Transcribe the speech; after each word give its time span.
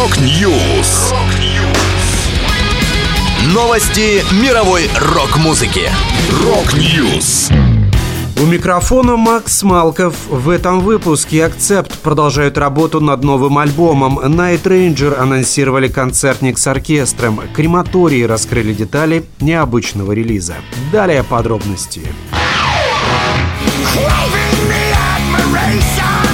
Rock 0.00 0.50
News. 0.50 1.12
Новости 3.52 4.24
мировой 4.42 4.88
рок-музыки. 4.98 5.90
Rock 6.42 6.90
News. 6.90 7.50
У 8.40 8.46
микрофона 8.46 9.16
Макс 9.16 9.62
Малков. 9.62 10.14
В 10.30 10.48
этом 10.48 10.80
выпуске 10.80 11.44
Accept 11.44 11.98
продолжают 11.98 12.56
работу 12.56 13.02
над 13.02 13.22
новым 13.22 13.58
альбомом. 13.58 14.18
Night 14.18 14.62
Ranger 14.62 15.20
анонсировали 15.20 15.88
концертник 15.88 16.56
с 16.56 16.66
оркестром. 16.66 17.42
Крематорий 17.54 18.22
раскрыли 18.22 18.72
детали 18.72 19.26
необычного 19.40 20.12
релиза. 20.12 20.54
Далее 20.90 21.22
подробности. 21.24 22.00
Clothing 23.92 24.66
the 24.66 24.94
admiration 25.18 26.29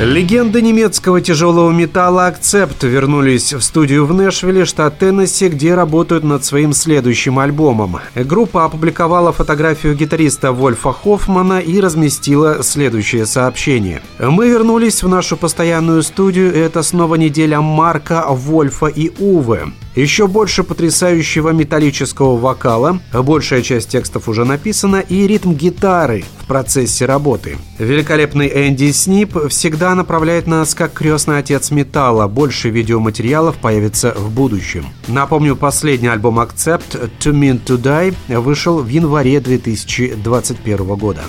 Легенды 0.00 0.62
немецкого 0.62 1.20
тяжелого 1.20 1.72
металла 1.72 2.28
«Акцепт» 2.28 2.84
вернулись 2.84 3.52
в 3.52 3.60
студию 3.62 4.06
в 4.06 4.14
Нэшвилле, 4.14 4.64
штат 4.64 5.00
Теннесси, 5.00 5.48
где 5.48 5.74
работают 5.74 6.22
над 6.22 6.44
своим 6.44 6.72
следующим 6.72 7.40
альбомом. 7.40 7.98
Группа 8.14 8.64
опубликовала 8.64 9.32
фотографию 9.32 9.96
гитариста 9.96 10.52
Вольфа 10.52 10.92
Хоффмана 10.92 11.58
и 11.58 11.80
разместила 11.80 12.62
следующее 12.62 13.26
сообщение. 13.26 14.00
«Мы 14.20 14.48
вернулись 14.48 15.02
в 15.02 15.08
нашу 15.08 15.36
постоянную 15.36 16.04
студию, 16.04 16.54
и 16.54 16.58
это 16.58 16.84
снова 16.84 17.16
неделя 17.16 17.60
Марка, 17.60 18.24
Вольфа 18.28 18.86
и 18.86 19.10
Увы. 19.18 19.72
Еще 19.98 20.28
больше 20.28 20.62
потрясающего 20.62 21.48
металлического 21.48 22.36
вокала, 22.36 23.00
большая 23.12 23.62
часть 23.62 23.88
текстов 23.88 24.28
уже 24.28 24.44
написана, 24.44 25.00
и 25.00 25.26
ритм 25.26 25.54
гитары 25.54 26.24
в 26.40 26.46
процессе 26.46 27.04
работы. 27.04 27.56
Великолепный 27.80 28.46
Энди 28.46 28.92
Снип 28.92 29.36
всегда 29.48 29.96
направляет 29.96 30.46
нас 30.46 30.76
как 30.76 30.92
крестный 30.92 31.38
отец 31.38 31.72
металла. 31.72 32.28
Больше 32.28 32.70
видеоматериалов 32.70 33.56
появится 33.56 34.14
в 34.16 34.30
будущем. 34.30 34.86
Напомню, 35.08 35.56
последний 35.56 36.06
альбом 36.06 36.38
Accept 36.38 37.10
«To 37.18 37.32
Mean 37.32 37.60
To 37.66 37.76
Die» 37.76 38.40
вышел 38.40 38.78
в 38.78 38.86
январе 38.86 39.40
2021 39.40 40.94
года. 40.94 41.22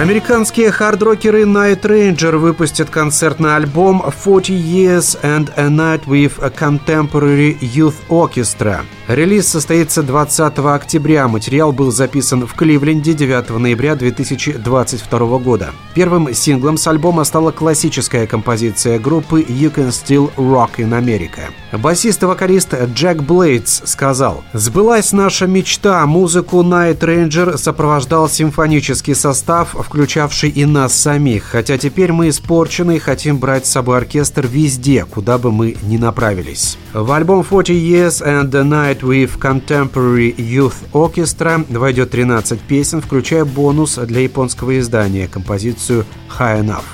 Американские 0.00 0.70
хардрокеры 0.70 1.42
Night 1.42 1.82
Ranger 1.82 2.38
выпустят 2.38 2.88
концертный 2.88 3.54
альбом 3.54 4.02
40 4.10 4.48
Years 4.48 5.20
and 5.22 5.52
a 5.56 5.66
Night 5.68 6.06
with 6.06 6.42
a 6.42 6.48
Contemporary 6.48 7.58
Youth 7.60 7.96
Orchestra– 8.08 8.80
Релиз 9.10 9.48
состоится 9.48 10.04
20 10.04 10.58
октября. 10.58 11.26
Материал 11.26 11.72
был 11.72 11.90
записан 11.90 12.46
в 12.46 12.54
Кливленде 12.54 13.12
9 13.12 13.50
ноября 13.58 13.96
2022 13.96 15.38
года. 15.38 15.70
Первым 15.94 16.32
синглом 16.32 16.76
с 16.76 16.86
альбома 16.86 17.24
стала 17.24 17.50
классическая 17.50 18.28
композиция 18.28 19.00
группы 19.00 19.40
You 19.40 19.74
Can 19.74 19.88
Still 19.88 20.32
Rock 20.36 20.76
in 20.78 20.90
America. 20.90 21.50
Басист 21.72 22.22
и 22.22 22.26
вокалист 22.26 22.72
Джек 22.94 23.22
Блейдс 23.22 23.82
сказал 23.84 24.44
«Сбылась 24.52 25.10
наша 25.10 25.48
мечта. 25.48 26.06
Музыку 26.06 26.62
Night 26.62 27.00
Ranger 27.00 27.58
сопровождал 27.58 28.28
симфонический 28.28 29.16
состав, 29.16 29.74
включавший 29.90 30.50
и 30.50 30.64
нас 30.66 30.94
самих. 30.94 31.42
Хотя 31.42 31.76
теперь 31.76 32.12
мы 32.12 32.28
испорчены 32.28 32.96
и 32.96 33.00
хотим 33.00 33.38
брать 33.38 33.66
с 33.66 33.70
собой 33.70 33.98
оркестр 33.98 34.46
везде, 34.46 35.04
куда 35.04 35.36
бы 35.36 35.50
мы 35.50 35.76
ни 35.82 35.96
направились». 35.96 36.78
В 36.92 37.10
альбом 37.10 37.44
40 37.44 37.70
Years 37.70 38.24
and 38.24 38.50
the 38.50 38.62
Night 38.62 39.00
with 39.00 39.36
Contemporary 39.40 40.34
Youth 40.36 40.74
Orchestra 40.92 41.66
войдет 41.76 42.12
13 42.12 42.60
песен, 42.60 43.02
включая 43.02 43.44
бонус 43.44 43.96
для 43.96 44.20
японского 44.20 44.78
издания, 44.78 45.26
композицию 45.26 46.06
High 46.38 46.62
Enough. 46.62 46.84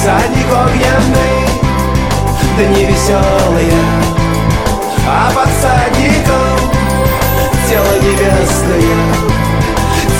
Всадник 0.00 0.46
огненный, 0.46 1.44
дни 2.56 2.86
веселые, 2.86 3.82
а 5.06 5.30
под 5.34 5.48
всадником 5.50 6.70
тело 7.68 7.94
небесное, 8.00 9.49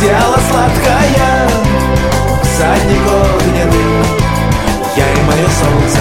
тело 0.01 0.37
сладкое, 0.49 1.49
всадник 2.43 3.03
огненный, 3.07 4.07
я 4.97 5.13
и 5.13 5.23
мое 5.27 5.47
солнце. 5.47 5.99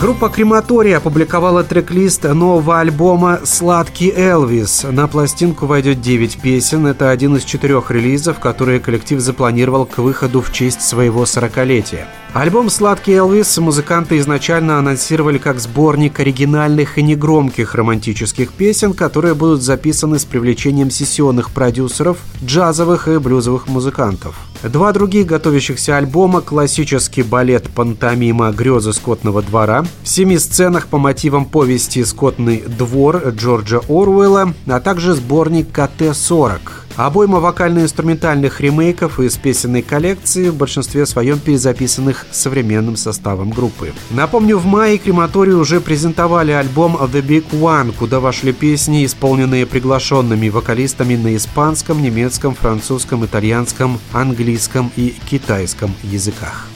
Группа 0.00 0.28
Крематория 0.28 0.98
опубликовала 0.98 1.64
трек-лист 1.64 2.22
нового 2.24 2.78
альбома 2.78 3.40
«Сладкий 3.44 4.12
Элвис». 4.14 4.84
На 4.88 5.08
пластинку 5.08 5.66
войдет 5.66 6.00
9 6.00 6.36
песен. 6.36 6.86
Это 6.86 7.10
один 7.10 7.36
из 7.36 7.44
четырех 7.44 7.90
релизов, 7.90 8.38
которые 8.38 8.78
коллектив 8.78 9.20
запланировал 9.20 9.86
к 9.86 9.98
выходу 9.98 10.42
в 10.42 10.52
честь 10.52 10.82
своего 10.82 11.24
40-летия. 11.24 12.04
Альбом 12.38 12.68
«Сладкий 12.68 13.14
Элвис» 13.14 13.56
музыканты 13.56 14.18
изначально 14.18 14.78
анонсировали 14.78 15.38
как 15.38 15.58
сборник 15.58 16.20
оригинальных 16.20 16.98
и 16.98 17.02
негромких 17.02 17.74
романтических 17.74 18.52
песен, 18.52 18.92
которые 18.92 19.34
будут 19.34 19.62
записаны 19.62 20.18
с 20.18 20.26
привлечением 20.26 20.90
сессионных 20.90 21.50
продюсеров, 21.50 22.18
джазовых 22.44 23.08
и 23.08 23.16
блюзовых 23.16 23.68
музыкантов. 23.68 24.36
Два 24.62 24.92
других 24.92 25.24
готовящихся 25.24 25.96
альбома– 25.96 26.40
классический 26.42 27.22
балет 27.22 27.70
«Пантомима. 27.74 28.52
Грезы 28.52 28.92
скотного 28.92 29.40
двора», 29.40 29.86
в 30.02 30.06
семи 30.06 30.36
сценах 30.36 30.88
по 30.88 30.98
мотивам 30.98 31.46
повести 31.46 32.04
«Скотный 32.04 32.62
двор» 32.66 33.30
Джорджа 33.30 33.80
Оруэлла, 33.88 34.52
а 34.66 34.80
также 34.80 35.14
сборник 35.14 35.68
«КТ-40». 35.72 36.60
Обойма 36.96 37.40
вокально-инструментальных 37.40 38.62
ремейков 38.62 39.20
из 39.20 39.36
песенной 39.36 39.82
коллекции, 39.82 40.48
в 40.48 40.56
большинстве 40.56 41.04
своем 41.04 41.38
перезаписанных 41.38 42.26
современным 42.30 42.96
составом 42.96 43.50
группы. 43.50 43.92
Напомню, 44.10 44.56
в 44.56 44.64
мае 44.64 44.96
Крематории 44.96 45.52
уже 45.52 45.80
презентовали 45.80 46.52
альбом 46.52 46.96
The 46.96 47.20
Big 47.20 47.50
One, 47.50 47.92
куда 47.92 48.18
вошли 48.18 48.52
песни, 48.52 49.04
исполненные 49.04 49.66
приглашенными 49.66 50.48
вокалистами 50.48 51.16
на 51.16 51.36
испанском, 51.36 52.02
немецком, 52.02 52.54
французском, 52.54 53.26
итальянском, 53.26 53.98
английском 54.12 54.90
и 54.96 55.14
китайском 55.28 55.94
языках. 56.02 56.66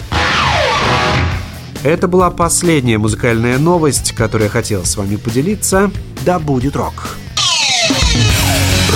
Это 1.82 2.08
была 2.08 2.30
последняя 2.30 2.98
музыкальная 2.98 3.58
новость, 3.58 4.12
которую 4.12 4.48
я 4.48 4.50
хотел 4.50 4.84
с 4.84 4.98
вами 4.98 5.16
поделиться. 5.16 5.90
Да 6.26 6.38
будет 6.38 6.76
рок! 6.76 7.16